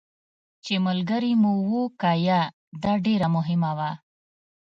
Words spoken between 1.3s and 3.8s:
مو وو که یا، دا ډېره مهمه